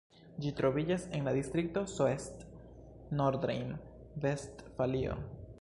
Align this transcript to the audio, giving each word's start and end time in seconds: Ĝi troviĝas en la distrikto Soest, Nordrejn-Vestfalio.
Ĝi 0.43 0.51
troviĝas 0.59 1.03
en 1.17 1.27
la 1.29 1.33
distrikto 1.35 1.83
Soest, 1.97 2.41
Nordrejn-Vestfalio. 3.21 5.21